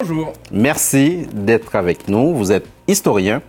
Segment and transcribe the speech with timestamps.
[0.00, 0.32] Bonjour.
[0.52, 2.32] Merci d'être avec nous.
[2.32, 3.42] Vous êtes historien,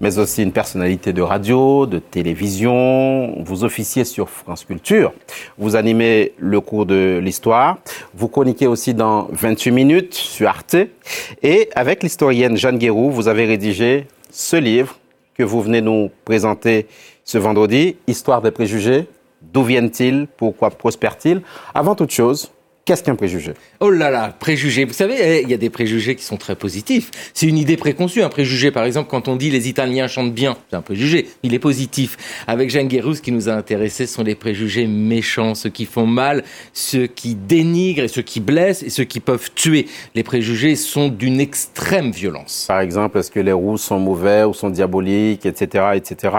[0.00, 3.34] mais aussi une personnalité de radio, de télévision.
[3.44, 5.12] Vous officiez sur France Culture.
[5.58, 7.76] Vous animez le cours de l'histoire.
[8.14, 10.76] Vous chroniquez aussi dans 28 minutes sur Arte.
[11.42, 14.96] Et avec l'historienne Jeanne Guérou, vous avez rédigé ce livre
[15.34, 16.86] que vous venez nous présenter
[17.24, 19.06] ce vendredi, Histoire des préjugés.
[19.42, 20.28] D'où viennent-ils?
[20.38, 21.42] Pourquoi prospèrent-ils?
[21.74, 22.50] Avant toute chose,
[22.90, 23.52] Qu'est-ce qu'un préjugé?
[23.78, 24.84] Oh là là, préjugé.
[24.84, 27.12] Vous savez, eh, il y a des préjugés qui sont très positifs.
[27.34, 28.20] C'est une idée préconçue.
[28.20, 31.28] Un préjugé, par exemple, quand on dit les Italiens chantent bien, c'est un préjugé.
[31.44, 32.16] Il est positif.
[32.48, 36.04] Avec Jeanne Guérou, ce qui nous a intéressés sont les préjugés méchants, ceux qui font
[36.04, 39.86] mal, ceux qui dénigrent et ceux qui blessent et ceux qui peuvent tuer.
[40.16, 42.64] Les préjugés sont d'une extrême violence.
[42.66, 46.34] Par exemple, est-ce que les roues sont mauvais ou sont diaboliques, etc., etc.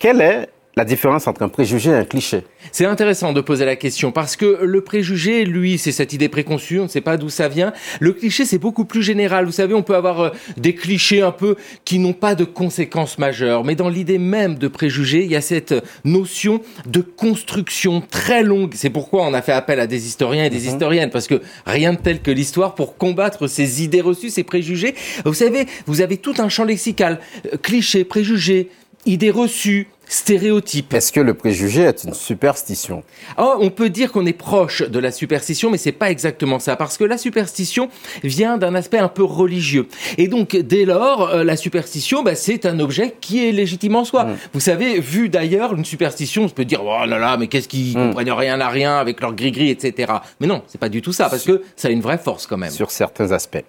[0.00, 3.76] Quelle est la différence entre un préjugé et un cliché C'est intéressant de poser la
[3.76, 7.28] question parce que le préjugé, lui, c'est cette idée préconçue, on ne sait pas d'où
[7.28, 7.74] ça vient.
[8.00, 9.44] Le cliché, c'est beaucoup plus général.
[9.44, 13.18] Vous savez, on peut avoir euh, des clichés un peu qui n'ont pas de conséquences
[13.18, 13.64] majeures.
[13.64, 15.74] Mais dans l'idée même de préjugé, il y a cette
[16.04, 18.72] notion de construction très longue.
[18.74, 20.68] C'est pourquoi on a fait appel à des historiens et des mhm.
[20.74, 24.94] historiennes parce que rien de tel que l'histoire pour combattre ces idées reçues, ces préjugés.
[25.26, 27.20] Vous savez, vous avez tout un champ lexical.
[27.52, 28.70] Euh, cliché, préjugé,
[29.04, 30.92] idées reçues, stéréotypes.
[30.94, 33.02] Est-ce que le préjugé est une superstition?
[33.38, 36.76] Oh, On peut dire qu'on est proche de la superstition, mais c'est pas exactement ça,
[36.76, 37.88] parce que la superstition
[38.22, 39.88] vient d'un aspect un peu religieux.
[40.18, 44.04] Et donc, dès lors, euh, la superstition, bah, c'est un objet qui est légitime en
[44.04, 44.24] soi.
[44.24, 44.36] Mm.
[44.52, 47.96] Vous savez, vu d'ailleurs, une superstition, on peut dire, oh là là, mais qu'est-ce qu'ils
[47.96, 48.08] mm.
[48.08, 50.12] comprennent rien à rien avec leur gris-gris, etc.
[50.40, 52.58] Mais non, c'est pas du tout ça, parce que ça a une vraie force quand
[52.58, 52.70] même.
[52.70, 53.64] Sur certains aspects.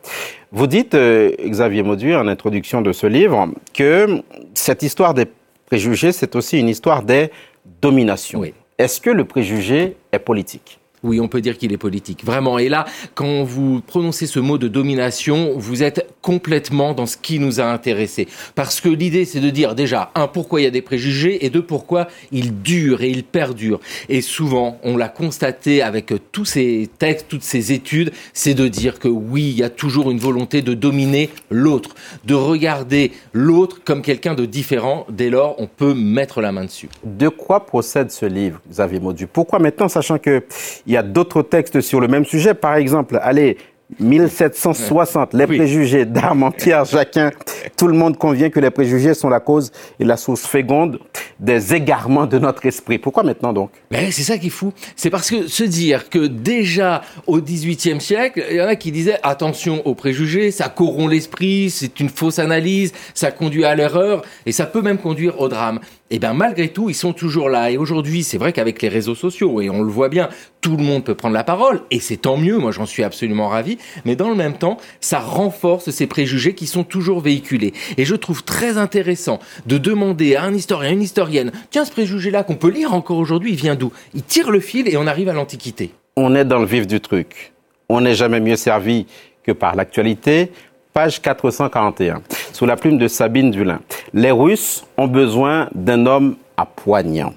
[0.52, 4.21] Vous dites, euh, Xavier Mauduit, en introduction de ce livre, que
[4.53, 5.25] cette histoire des
[5.66, 7.30] préjugé, c'est aussi une histoire des
[7.81, 8.44] dominations.
[8.78, 10.80] Est-ce que le préjugé est politique?
[11.03, 12.58] Oui, on peut dire qu'il est politique, vraiment.
[12.59, 17.38] Et là, quand vous prononcez ce mot de domination, vous êtes complètement dans ce qui
[17.38, 18.27] nous a intéressés.
[18.55, 21.52] Parce que l'idée, c'est de dire déjà, un, pourquoi il y a des préjugés, et
[21.52, 23.80] deux, pourquoi ils durent et ils perdurent.
[24.09, 28.98] Et souvent, on l'a constaté avec tous ces textes, toutes ces études, c'est de dire
[28.98, 31.93] que oui, il y a toujours une volonté de dominer l'autre,
[32.23, 35.05] de regarder l'autre comme quelqu'un de différent.
[35.09, 36.89] Dès lors, on peut mettre la main dessus.
[37.03, 39.27] De quoi procède ce livre, Xavier Maudu?
[39.27, 40.43] Pourquoi maintenant, sachant que
[40.87, 42.53] il y a d'autres textes sur le même sujet.
[42.53, 43.58] Par exemple, allez,
[43.99, 47.32] 1760, les préjugés d'Armentière, Jacquin.
[47.77, 50.99] Tout le monde convient que les préjugés sont la cause et la source féconde
[51.39, 52.98] des égarements de notre esprit.
[52.98, 53.72] Pourquoi maintenant donc?
[53.92, 54.73] Mais C'est ça qui est fou.
[54.95, 58.92] C'est parce que se dire que déjà au XVIIIe siècle, il y en a qui
[58.92, 64.23] disaient attention aux préjugés, ça corrompt l'esprit, c'est une fausse analyse, ça conduit à l'erreur
[64.45, 65.80] et ça peut même conduire au drame.
[66.13, 67.71] Et eh bien malgré tout, ils sont toujours là.
[67.71, 70.29] Et aujourd'hui, c'est vrai qu'avec les réseaux sociaux, et on le voit bien,
[70.61, 73.47] tout le monde peut prendre la parole, et c'est tant mieux, moi j'en suis absolument
[73.47, 77.73] ravi, mais dans le même temps, ça renforce ces préjugés qui sont toujours véhiculés.
[77.97, 82.43] Et je trouve très intéressant de demander à un historien, une historienne, tiens, ce préjugé-là
[82.43, 83.91] qu'on peut lire encore aujourd'hui, il vient d'où?
[84.13, 85.95] Il tire le fil et on arrive à l'Antiquité.
[86.15, 87.53] On est dans le vif du truc.
[87.89, 89.07] On n'est jamais mieux servi
[89.41, 90.51] que par l'actualité.
[90.93, 92.21] Page 441,
[92.52, 93.80] sous la plume de Sabine Dulin.
[94.14, 97.33] Les Russes ont besoin d'un homme à poignant.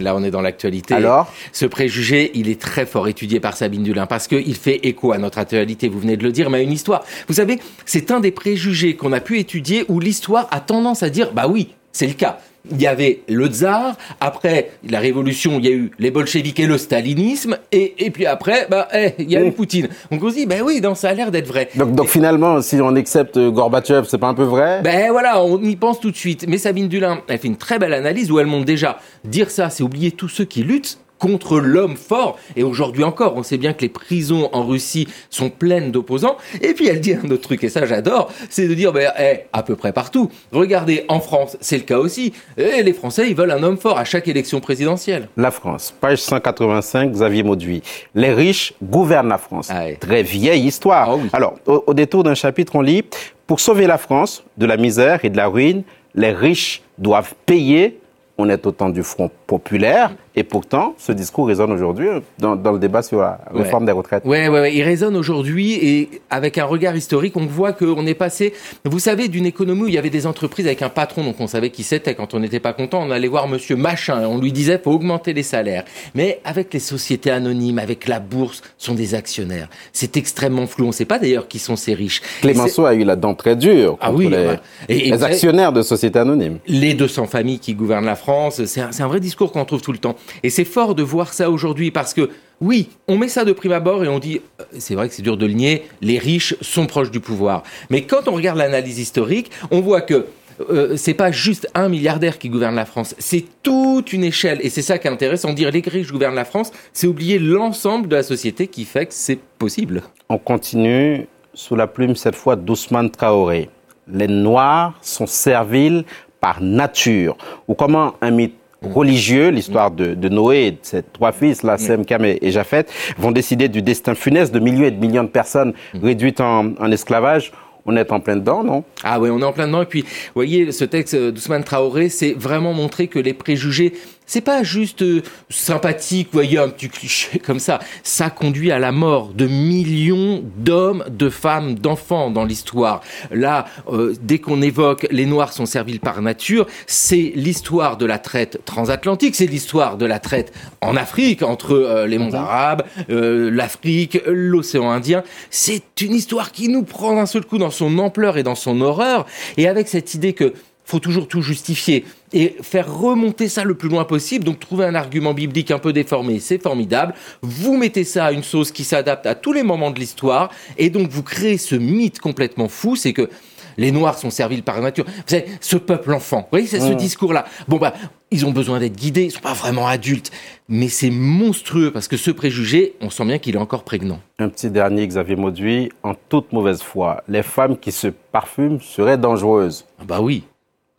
[0.00, 0.94] Là, on est dans l'actualité.
[0.94, 1.30] Alors?
[1.52, 5.18] Ce préjugé, il est très fort étudié par Sabine Dulin parce qu'il fait écho à
[5.18, 7.04] notre actualité, vous venez de le dire, mais à une histoire.
[7.28, 11.10] Vous savez, c'est un des préjugés qu'on a pu étudier où l'histoire a tendance à
[11.10, 12.38] dire, bah oui, c'est le cas
[12.70, 16.66] il y avait le tsar, après la révolution, il y a eu les bolcheviks et
[16.66, 19.88] le stalinisme, et, et puis après, bah, eh, il y a eu Poutine.
[20.10, 21.68] Donc on se dit, ben oui, donc ça a l'air d'être vrai.
[21.76, 24.80] Donc, donc finalement, si on accepte Gorbatchev, c'est pas un peu vrai?
[24.82, 26.46] Ben voilà, on y pense tout de suite.
[26.48, 29.70] Mais Sabine Dulin, elle fait une très belle analyse où elle montre déjà, dire ça,
[29.70, 32.38] c'est oublier tous ceux qui luttent contre l'homme fort.
[32.54, 36.36] Et aujourd'hui encore, on sait bien que les prisons en Russie sont pleines d'opposants.
[36.60, 39.46] Et puis elle dit un autre truc, et ça j'adore, c'est de dire, ben, eh,
[39.54, 40.30] à peu près partout.
[40.52, 42.34] Regardez, en France, c'est le cas aussi.
[42.58, 45.28] Et les Français, ils veulent un homme fort à chaque élection présidentielle.
[45.38, 47.82] La France, page 185, Xavier Mauduit.
[48.14, 49.68] Les riches gouvernent la France.
[49.70, 51.08] Ah Très vieille histoire.
[51.10, 53.02] Ah Alors, au détour d'un chapitre, on lit,
[53.46, 55.84] pour sauver la France de la misère et de la ruine,
[56.14, 57.98] les riches doivent payer
[58.38, 62.08] on est au temps du Front populaire, et pourtant, ce discours résonne aujourd'hui
[62.38, 64.24] dans, le débat sur la réforme des retraites.
[64.26, 68.14] Oui, ouais, ouais, il résonne aujourd'hui, et avec un regard historique, on voit qu'on est
[68.14, 68.52] passé,
[68.84, 71.46] vous savez, d'une économie où il y avait des entreprises avec un patron, donc on
[71.46, 72.14] savait qui c'était.
[72.14, 75.32] Quand on n'était pas content, on allait voir Monsieur Machin, on lui disait faut augmenter
[75.32, 75.84] les salaires.
[76.14, 79.68] Mais avec les sociétés anonymes, avec la bourse, sont des actionnaires.
[79.92, 80.86] C'est extrêmement flou.
[80.86, 82.22] On ne sait pas d'ailleurs qui sont ces riches.
[82.40, 84.56] Clémenceau a eu la dent très dure ah oui, les,
[84.88, 86.58] et, les actionnaires de sociétés anonymes.
[86.66, 89.98] Les 200 familles qui gouvernent la France, c'est un, vrai discours qu'on trouve tout le
[89.98, 90.16] temps.
[90.42, 92.30] Et c'est fort de voir ça aujourd'hui parce que
[92.60, 95.22] Oui, on met ça de prime abord et on dit, euh, c'est vrai que c'est
[95.22, 97.64] dur de le nier, les riches sont proches du pouvoir.
[97.90, 100.26] Mais quand on regarde l'analyse historique, on voit que
[100.70, 104.60] euh, c'est pas juste un milliardaire qui gouverne la France, c'est toute une échelle.
[104.62, 105.52] Et c'est ça qui est intéressant.
[105.52, 109.14] Dire les riches gouvernent la France, c'est oublier l'ensemble de la société qui fait que
[109.14, 110.02] c'est possible.
[110.28, 113.68] On continue sous la plume cette fois d'Ousmane Traoré.
[114.06, 116.04] Les Noirs sont serviles
[116.44, 117.38] par nature.
[117.68, 122.22] Ou comment un mythe religieux, l'histoire de, Noé et ses trois fils, là, Sem, Kam
[122.22, 126.42] et, Japheth, vont décider du destin funeste de milliers et de millions de personnes réduites
[126.42, 127.50] en esclavage?
[127.86, 128.84] On est en plein dedans, non?
[129.02, 129.82] Ah oui, on est en plein dedans.
[129.82, 133.92] Et puis, vous voyez, ce texte d'Ousmane Traoré, c'est vraiment montrer que les préjugés
[134.26, 137.78] c'est pas juste euh, sympathique, vous voyez, un petit cliché comme ça.
[138.02, 143.02] Ça conduit à la mort de millions d'hommes, de femmes, d'enfants dans l'histoire.
[143.30, 148.18] Là, euh, dès qu'on évoque les Noirs sont serviles par nature, c'est l'histoire de la
[148.18, 152.38] traite transatlantique, c'est l'histoire de la traite en Afrique, entre euh, les mondes mhm.
[152.38, 155.22] arabes, l'Afrique, l'océan Indien.
[155.50, 158.80] C'est une histoire qui nous prend d'un seul coup dans son ampleur et dans son
[158.80, 160.54] horreur, et avec cette idée que
[160.84, 164.44] faut toujours tout justifier et faire remonter ça le plus loin possible.
[164.44, 167.14] Donc trouver un argument biblique un peu déformé, c'est formidable.
[167.42, 170.90] Vous mettez ça à une sauce qui s'adapte à tous les moments de l'histoire et
[170.90, 173.28] donc vous créez ce mythe complètement fou, c'est que
[173.76, 175.04] les Noirs sont serviles par nature.
[175.04, 177.44] Vous savez, ce peuple enfant, vous voyez, c'est ce discours-là.
[177.68, 177.94] Bon, bah,
[178.30, 180.30] ils ont besoin d'être guidés, ils sont pas vraiment adultes.
[180.68, 184.20] Mais c'est monstrueux parce que ce préjugé, on sent bien qu'il est encore prégnant.
[184.38, 189.18] Un petit dernier, Xavier Mauduit, en toute mauvaise foi, les femmes qui se parfument seraient
[189.18, 189.86] dangereuses.
[190.00, 190.44] Ah bah oui.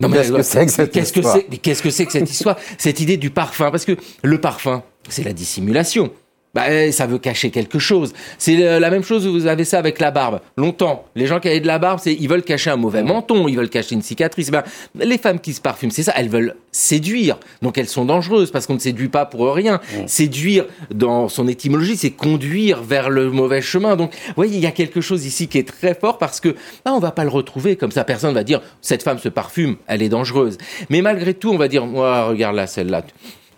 [0.00, 2.30] Non, mais qu'est-ce que c'est que cette qu'est-ce Que c'est, qu'est-ce que c'est que cette
[2.30, 2.56] histoire?
[2.76, 6.12] Cette idée du parfum, parce que le parfum, c'est la dissimulation
[6.56, 8.14] bah, eh, ça veut cacher quelque chose.
[8.38, 10.40] C'est la même chose, vous avez ça avec la barbe.
[10.56, 13.46] Longtemps, les gens qui avaient de la barbe, c'est ils veulent cacher un mauvais menton,
[13.46, 14.50] ils veulent cacher une cicatrice.
[14.50, 14.64] Ben,
[14.94, 17.38] les femmes qui se parfument, c'est ça, elles veulent séduire.
[17.60, 19.82] Donc elles sont dangereuses parce qu'on ne séduit pas pour rien.
[20.06, 23.94] Séduire, dans son étymologie, c'est conduire vers le mauvais chemin.
[23.94, 26.56] Donc, vous voyez, il y a quelque chose ici qui est très fort parce que
[26.86, 28.04] bah, on va pas le retrouver comme ça.
[28.04, 30.56] Personne va dire cette femme se parfume, elle est dangereuse.
[30.88, 33.02] Mais malgré tout, on va dire, moi, regarde là, celle-là.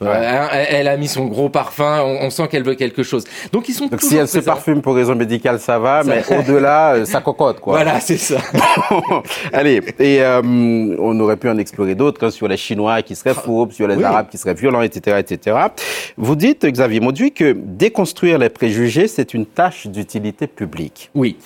[0.00, 3.24] Hein, elle a mis son gros parfum, on, sent qu'elle veut quelque chose.
[3.52, 6.94] Donc ils sont Donc si elle se parfume pour raison médicale, ça va, mais au-delà,
[6.94, 7.74] euh, ça cocotte, quoi.
[7.74, 8.36] Voilà, c'est ça.
[9.52, 13.34] Allez, et euh, on aurait pu en explorer d'autres, hein, sur les Chinois qui seraient
[13.34, 15.56] fourbes, sur les Arabes qui seraient violents, etc., etc.
[16.16, 21.10] Vous dites, Xavier Mauduit, que déconstruire les préjugés, c'est une tâche d'utilité publique.
[21.14, 21.36] Oui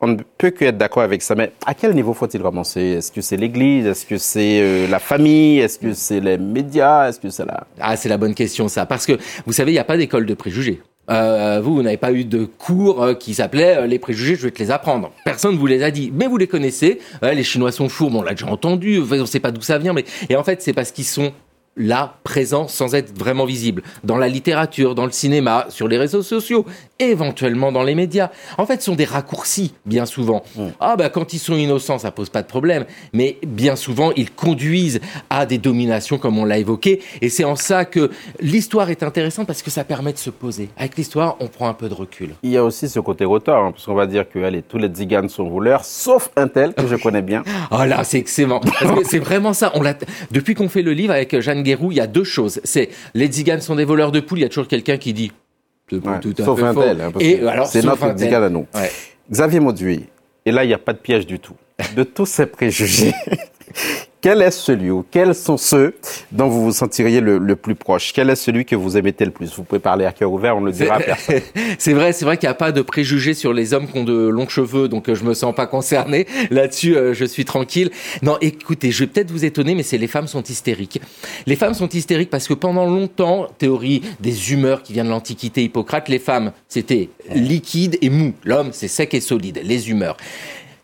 [0.00, 3.10] on ne peut que être d'accord avec ça, mais à quel niveau faut-il commencer Est-ce
[3.10, 3.86] que c'est l'Église?
[3.86, 5.58] Est-ce que c'est euh, la famille?
[5.58, 7.08] Est-ce que c'est les médias?
[7.08, 7.66] Est-ce que c'est la...
[7.80, 8.86] Ah, c'est la bonne question, ça.
[8.86, 10.80] Parce que, vous savez, il n'y a pas d'école de préjugés.
[11.10, 14.50] Euh, vous, vous n'avez pas eu de cours euh, qui s'appelaient les préjugés, je vais
[14.50, 15.10] te les apprendre.
[15.24, 17.00] Personne ne vous les a dit, mais vous les connaissez.
[17.22, 19.94] les Chinois sont fous, on l'a déjà entendu, on ne sait pas d'où ça vient,
[19.94, 21.32] mais et en fait, c'est parce qu'ils sont
[21.78, 23.82] là, présent, sans être vraiment visible.
[24.04, 26.66] Dans la littérature, dans le cinéma, sur les réseaux sociaux,
[26.98, 28.30] éventuellement dans les médias.
[28.58, 30.42] En fait, ce sont des raccourcis, bien souvent.
[30.80, 32.84] Ah, bah, quand ils sont innocents, ça pose pas de problème.
[33.12, 37.00] Mais bien souvent, ils conduisent à des dominations, comme on l'a évoqué.
[37.22, 38.10] Et c'est en ça que
[38.40, 40.68] l'histoire est intéressante parce que ça permet de se poser.
[40.76, 42.30] Avec l'histoire, on prend un peu de recul.
[42.42, 44.78] Il y a aussi ce côté retard, hein, parce qu'on va dire que allez, tous
[44.78, 47.44] les ziganes sont voleurs, sauf un tel que je connais bien.
[47.70, 48.60] oh là, c'est excellent.
[49.04, 49.72] c'est vraiment ça.
[49.74, 49.82] On
[50.30, 52.60] Depuis qu'on fait le livre avec Jeanne il y a deux choses.
[52.64, 54.38] C'est les Tziganes sont des voleurs de poules.
[54.38, 55.32] Il y a toujours quelqu'un qui dit
[55.88, 57.00] tout à sauf un tel.
[57.00, 58.66] Hein, et alors, c'est notre à nous.
[59.30, 60.06] Xavier Mauduit,
[60.44, 61.54] et là, il n'y a pas de piège du tout.
[61.94, 63.12] De tous ces préjugés,
[64.20, 65.94] quel est celui ou quels sont ceux
[66.32, 68.12] dont vous vous sentiriez le, plus proche?
[68.12, 69.54] Quel est celui que vous aimez le plus?
[69.54, 71.40] Vous pouvez parler à cœur ouvert, on ne le dira à personne.
[71.78, 74.04] c'est vrai, c'est vrai qu'il n'y a pas de préjugés sur les hommes qui ont
[74.04, 76.26] de longs cheveux, donc euh, je me sens pas concerné.
[76.50, 77.90] Là-dessus, euh, je suis tranquille.
[78.22, 81.00] Non, écoutez, je vais peut-être vous étonner, mais c'est les femmes sont hystériques.
[81.46, 85.62] Les femmes sont hystériques parce que pendant longtemps, théorie des humeurs qui vient de l'Antiquité,
[85.62, 88.32] Hippocrate, les femmes, c'était liquide et mou.
[88.44, 90.16] L'homme, c'est sec et solide, les humeurs.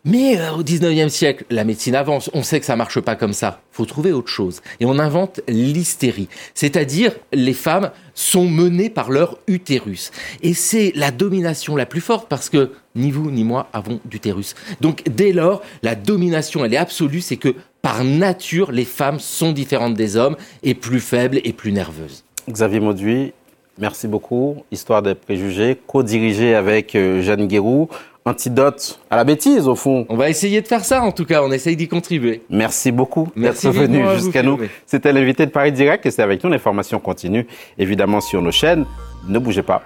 [0.07, 3.33] Mais euh, au 19e siècle, la médecine avance, on sait que ça marche pas comme
[3.33, 3.63] ça.
[3.71, 4.61] Faut trouver autre chose.
[4.79, 6.29] Et on invente l'hystérie.
[6.53, 10.11] C'est-à-dire, les femmes sont menées par leur utérus.
[10.43, 14.55] Et c'est la domination la plus forte parce que ni vous ni moi avons d'utérus.
[14.83, 19.53] Donc, dès lors, la domination, elle est absolue, c'est que par nature, les femmes sont
[19.53, 22.25] différentes des hommes et plus faibles et plus nerveuses.
[22.51, 23.33] Xavier Mauduit,
[23.79, 24.65] merci beaucoup.
[24.71, 27.89] Histoire des préjugés, co-dirigé avec euh, Jeanne Guérou
[28.25, 30.07] antidote à la bêtise, au fond.
[30.09, 31.43] On va essayer de faire ça, en tout cas.
[31.43, 32.43] On essaye d'y contribuer.
[32.49, 34.59] Merci beaucoup d'être venu jusqu'à nous.
[34.87, 37.47] C'était l'invité de Paris Direct et c'est avec nous l'information continue,
[37.79, 38.87] évidemment, sur nos chaînes.
[39.29, 39.83] Ne bougez pas.